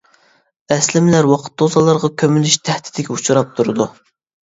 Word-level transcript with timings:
ئەسلىمىلەر 0.75 1.29
ۋاقىت 1.33 1.55
توزانلىرىغا 1.63 2.11
كۆمۈلۈش 2.25 2.59
تەھدىتىگە 2.73 3.15
ئۇچراپ 3.19 3.57
تۇرىدۇ. 3.57 3.93